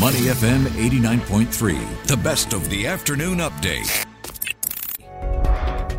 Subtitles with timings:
[0.00, 4.06] Money FM 89.3, the best of the afternoon update.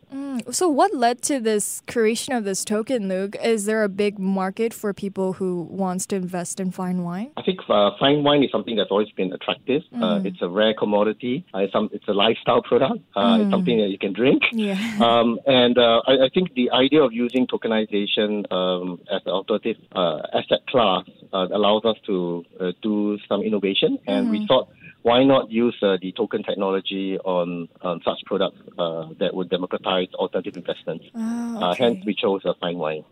[0.50, 3.36] So, what led to this creation of this token, Luke?
[3.42, 7.30] Is there a big market for people who wants to invest in fine wine?
[7.36, 9.82] I think uh, fine wine is something that's always been attractive.
[10.00, 11.44] Uh, it's a rare commodity.
[11.54, 13.00] Uh, it's, some, it's a lifestyle product.
[13.14, 14.42] Uh, It's something that you can drink.
[14.66, 14.78] Yeah.
[15.00, 19.76] Um, and uh, I, I think the idea of using tokenization um, as an alternative
[19.94, 23.98] uh, asset class uh, allows us to uh, do some innovation.
[24.06, 24.68] And we thought,
[25.02, 27.48] why not use uh, the token technology on,
[27.82, 31.04] on such products uh, that would democratize alternative investments?
[31.14, 33.04] uh, hence, we chose uh, fine wine.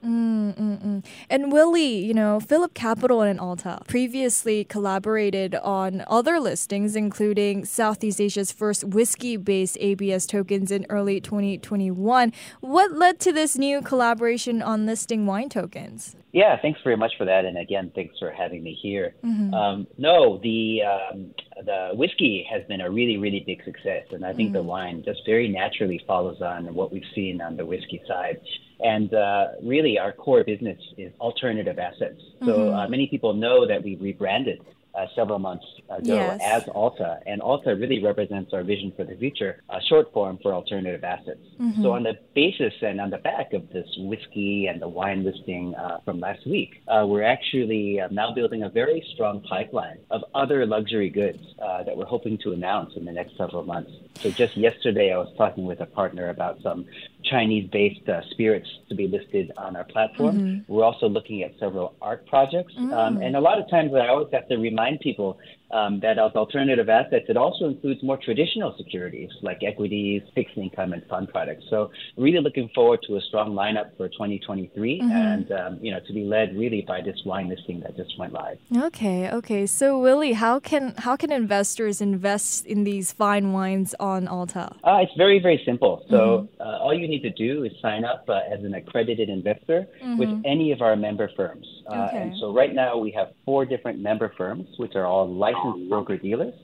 [1.31, 8.21] And Willie, you know, Phillip Capital and Alta previously collaborated on other listings, including Southeast
[8.21, 12.33] Asia's first whiskey based ABS tokens in early 2021.
[12.61, 16.17] What led to this new collaboration on listing wine tokens?
[16.33, 19.15] Yeah, thanks very much for that, and again, thanks for having me here.
[19.55, 24.33] Um, no, the um, the whiskey has been a really, really big success, and I
[24.33, 28.41] think the wine just very naturally follows on what we've seen on the whiskey side.
[28.81, 32.21] And uh, really, our core business is alternative assets.
[32.45, 34.61] So uh, many people know that we rebranded
[34.97, 36.41] uh, several months ago Yes.
[36.43, 40.53] as Alta, and Alta really represents our vision for the future, a short form for
[40.55, 41.41] alternative assets.
[41.83, 45.75] So on the basis and on the back of this whiskey and the wine listing
[45.75, 50.23] uh, from last week, uh, we're actually uh, now building a very strong pipeline of
[50.35, 53.91] other luxury goods uh, that we're hoping to announce in the next several months.
[54.21, 56.87] So just yesterday, I was talking with a partner about some
[57.31, 60.65] Chinese-based uh, spirits to be listed on our platform.
[60.69, 64.29] We're also looking at several art projects, um, and a lot of times I always
[64.33, 65.39] have to remind people
[65.71, 70.93] um, that as alternative assets, it also includes more traditional securities like equities, fixed income,
[70.93, 71.65] and fund products.
[71.69, 76.13] So really looking forward to a strong lineup for 2023, and um, you know to
[76.13, 78.59] be led really by this wine listing that just went live.
[78.77, 79.67] Okay, okay.
[79.67, 84.75] So Willie, how can how can investors invest in these fine wines on Alta?
[84.85, 86.05] Uh, it's very, very simple.
[86.11, 89.87] So uh, all you need to do is sign up uh, as an accredited investor
[90.19, 91.67] with any of our member firms.
[91.87, 92.23] Uh, Okay.
[92.23, 96.17] And so right now we have four different member firms, which are all licensed broker
[96.17, 96.55] dealers.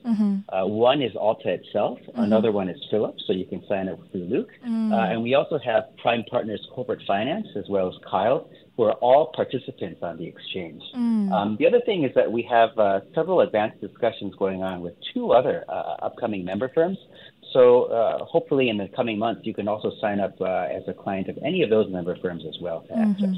[0.49, 1.99] Uh, one is Alta itself.
[2.15, 4.49] Another one is Phillips, so you can sign up through Luke.
[4.63, 4.67] Uh,
[5.11, 9.27] and we also have Prime Partners Corporate Finance as well as Kyle, who are all
[9.35, 10.81] participants on the exchange.
[11.33, 14.93] Um, the other thing is that we have uh, several advanced discussions going on with
[15.13, 16.97] two other uh, upcoming member firms.
[17.53, 20.93] So uh, hopefully in the coming months, you can also sign up uh, as a
[20.93, 23.35] client of any of those member firms as well to access.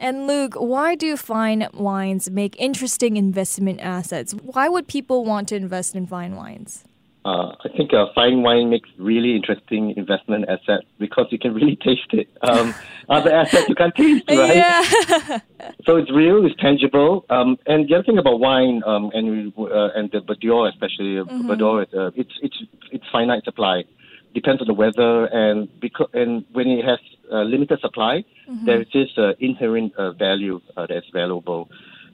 [0.00, 4.34] And Luke, why do fine wines make interesting investment assets?
[4.34, 6.84] Why would people want to invest in fine wines?
[7.24, 11.76] Uh, I think uh, fine wine makes really interesting investment asset because you can really
[11.84, 12.28] taste it.
[12.42, 12.74] Um,
[13.08, 14.56] other assets you can't taste, right?
[14.56, 15.38] Yeah.
[15.86, 17.26] So it's real, it's tangible.
[17.28, 21.24] Um, and the other thing about wine, um, and uh, and the Bordeaux especially, uh
[21.24, 22.56] Bordeaux, uh, it's it's
[22.90, 23.84] it's finite supply.
[24.34, 26.98] Depends on the weather, and because and when it has
[27.30, 28.24] uh, limited supply,
[28.64, 31.68] there is this uh, inherent uh, value uh, that's valuable.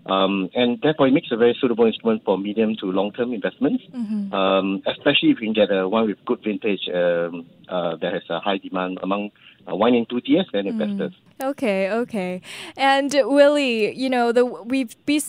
[0.06, 3.84] Um, and therefore, it makes a very suitable instrument for medium to long-term investments,
[4.32, 8.22] um, especially if you can get a one with good vintage um, uh, that has
[8.30, 9.30] a high demand among
[9.70, 11.12] uh, wine enthusiasts and investors.
[11.42, 12.42] Okay, okay.
[12.76, 15.22] And Willie, you know, the we've be,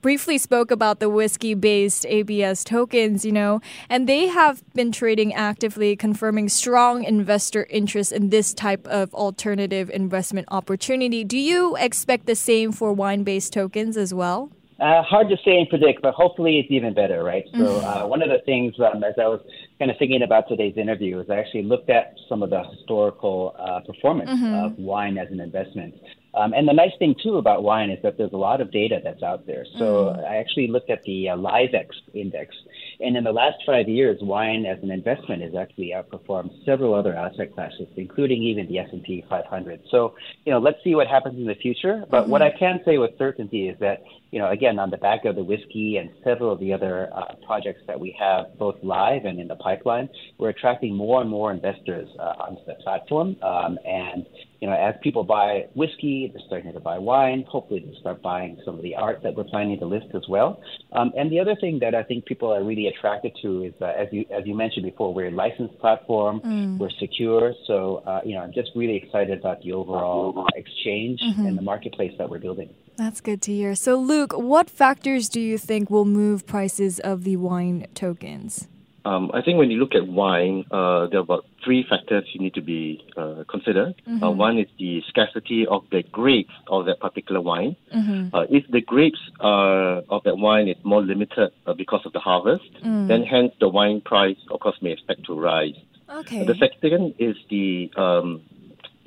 [0.00, 3.60] briefly spoke about the whiskey-based ABS tokens, you know,
[3.90, 9.90] and they have been trading actively, confirming strong investor interest in this type of alternative
[9.90, 11.22] investment opportunity.
[11.22, 14.50] Do you expect the same for wine-based tokens as well?
[14.80, 17.44] Uh, hard to say and predict, but hopefully it's even better, right?
[17.52, 17.84] So mm-hmm.
[17.84, 19.40] uh, one of the things um, as I was
[19.80, 23.56] kind of thinking about today's interview is I actually looked at some of the historical
[23.58, 24.54] uh, performance mm-hmm.
[24.54, 25.94] of wine as an investment.
[26.34, 29.00] Um, and the nice thing too about wine is that there's a lot of data
[29.02, 29.64] that's out there.
[29.78, 30.24] So mm.
[30.24, 32.54] I actually looked at the uh, Liv-ex index,
[33.00, 37.16] and in the last five years, wine as an investment has actually outperformed several other
[37.16, 39.80] asset classes, including even the S&P 500.
[39.90, 40.14] So
[40.44, 42.04] you know, let's see what happens in the future.
[42.08, 42.30] But mm-hmm.
[42.30, 45.36] what I can say with certainty is that you know, again, on the back of
[45.36, 49.40] the whiskey and several of the other uh, projects that we have both live and
[49.40, 53.36] in the pipeline, we're attracting more and more investors uh, onto the platform.
[53.42, 54.26] Um, and,
[54.60, 57.44] you know, as people buy whiskey, they're starting to buy wine.
[57.48, 60.60] Hopefully, they'll start buying some of the art that we're planning to list as well.
[60.92, 63.86] Um, and the other thing that I think people are really attracted to is, uh,
[63.86, 66.78] as you as you mentioned before, we're a licensed platform, mm.
[66.78, 67.54] we're secure.
[67.66, 71.46] So, uh, you know, I'm just really excited about the overall exchange mm-hmm.
[71.46, 72.74] and the marketplace that we're building.
[72.98, 73.76] That's good to hear.
[73.76, 78.66] So, Luke, what factors do you think will move prices of the wine tokens?
[79.04, 82.40] Um, I think when you look at wine, uh, there are about three factors you
[82.40, 83.94] need to be uh, considered.
[84.04, 84.24] Uh, mm-hmm.
[84.24, 87.76] Uh, one is the scarcity of the grapes of that particular wine.
[87.94, 88.34] Mm-hmm.
[88.34, 92.72] Uh, if the grapes of that wine is more limited uh, because of the harvest,
[92.84, 93.06] mm.
[93.06, 95.78] then hence the wine price, of course, may expect to rise.
[96.10, 96.44] Okay.
[96.44, 98.42] the second is the um,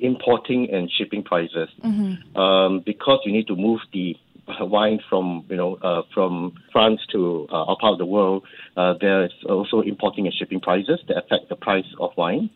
[0.02, 2.36] importing and shipping prices mm-hmm.
[2.38, 4.16] um, because you need to move the
[4.60, 8.44] wine from you know uh, from France to uh, our part of the world.
[8.76, 12.50] Uh, there's also importing and shipping prices that affect the price of wine.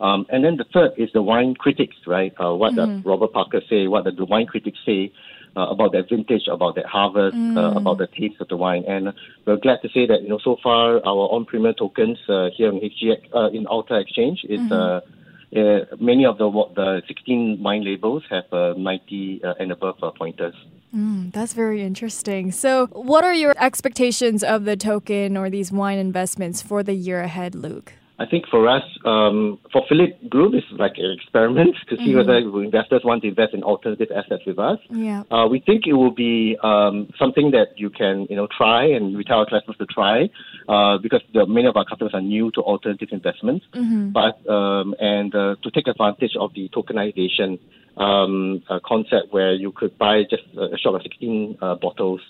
[0.00, 2.32] Um, and then the third is the wine critics, right?
[2.40, 2.96] Uh, what mm-hmm.
[2.96, 3.86] does Robert Parker say?
[3.86, 5.12] What does the wine critics say
[5.56, 7.76] uh, about that vintage, about that harvest, uh, mm.
[7.76, 8.84] about the taste of the wine?
[8.88, 9.12] And
[9.46, 12.18] we're glad to say that you know so far our en primeur tokens
[12.56, 14.60] here in HGX in Alta Exchange is.
[14.60, 15.18] Mm-hmm
[15.54, 20.10] uh, many of the the 16 wine labels have uh, 90 uh, and above uh,
[20.10, 20.54] pointers.
[20.94, 22.52] Mm, that's very interesting.
[22.52, 27.20] So, what are your expectations of the token or these wine investments for the year
[27.20, 27.94] ahead, Luke?
[28.18, 32.18] I think for us, um, for Phillip Group, it's like an experiment to see mm-hmm.
[32.18, 34.78] whether investors want to invest in alternative assets with us.
[34.90, 35.24] Yeah.
[35.30, 39.16] Uh, we think it will be um, something that you can, you know, try, and
[39.16, 40.30] we tell our customers to try,
[40.68, 43.66] uh, because the, many of our customers are new to alternative investments.
[43.72, 44.10] Mm-hmm.
[44.10, 47.58] But um, and uh, to take advantage of the tokenization
[47.96, 52.20] um, concept, where you could buy just a shot of 16 uh, bottles.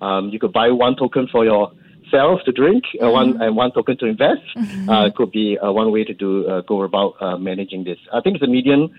[0.00, 3.12] Um, you could buy one token for yourself to drink, uh, mm-hmm.
[3.12, 4.42] one and one token to invest.
[4.56, 4.88] Mm-hmm.
[4.88, 7.98] Uh, could be uh, one way to do uh, go about uh, managing this.
[8.12, 8.90] I think it's a medium,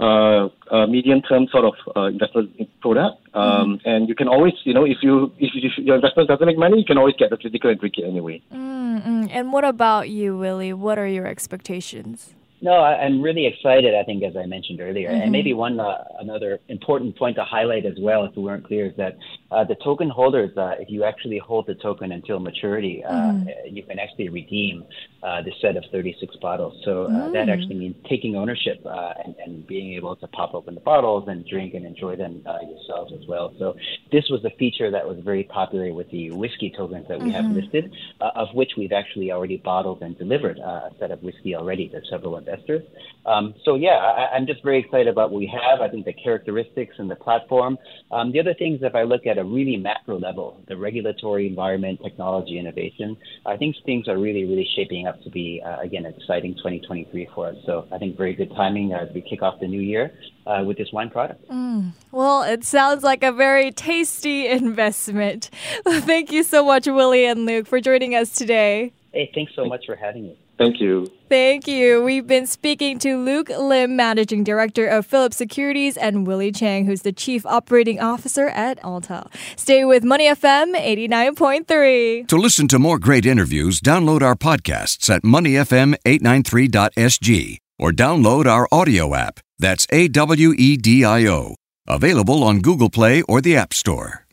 [0.00, 0.48] uh,
[0.86, 2.50] medium term sort of investment
[2.80, 3.88] product, um, mm-hmm.
[3.88, 6.78] and you can always, you know, if you if, if, your investment doesn't make money,
[6.78, 8.40] you can always get the physical and drink it anyway.
[8.52, 9.26] Mm-hmm.
[9.30, 10.72] And what about you, Willie?
[10.72, 12.34] What are your expectations?
[12.60, 13.94] No, I, am really excited.
[13.94, 15.22] I think, as I mentioned earlier, mm-hmm.
[15.22, 18.86] and maybe one uh, another important point to highlight as well, if we weren't clear,
[18.86, 19.16] is that
[19.52, 23.48] uh, the token holders, uh, if you actually hold the token until maturity, uh, mm-hmm.
[23.76, 24.84] you can actually redeem
[25.22, 26.82] uh, the set of 36 bottles.
[26.84, 27.32] So uh, mm.
[27.32, 31.46] that actually means taking ownership and, and, being able to pop open the bottles and
[31.46, 33.52] drink and enjoy them yourselves as well.
[33.58, 33.74] So
[34.12, 37.46] this was a feature that was very popular with the whiskey tokens that we mm-hmm.
[37.46, 41.88] have listed, of which we've actually already bottled and delivered a set of whiskey already
[41.88, 42.82] to several investors.
[43.26, 43.90] Um, so yeah,
[44.32, 45.80] I, am just very excited about what we have.
[45.80, 47.76] I think the characteristics and the platform.
[48.10, 52.00] Um, the other things, if I look at a really macro level, the regulatory environment,
[52.02, 56.14] technology, innovation, I think things are really, really shaping up to be uh, again an
[56.14, 57.56] exciting 2023 for us.
[57.66, 60.12] So I think very good timing as we kick off the new year
[60.46, 61.46] uh, with this wine product.
[61.50, 61.92] Mm.
[62.12, 65.50] Well, it sounds like a very tasty investment.
[65.86, 68.92] Thank you so much, Willie and Luke, for joining us today.
[69.12, 70.38] Hey, thanks so much for having me.
[70.58, 71.06] Thank you.
[71.28, 72.02] Thank you.
[72.02, 77.02] We've been speaking to Luke Lim, Managing Director of Phillip Securities, and Willie Chang, who's
[77.02, 79.28] the Chief Operating Officer at Alta.
[79.56, 82.26] Stay with Money FM 89.3.
[82.28, 89.14] To listen to more great interviews, download our podcasts at moneyfm893.sg or download our audio
[89.14, 89.38] app.
[89.58, 91.54] That's A W E D I O.
[91.86, 94.26] Available on Google Play or the App Store.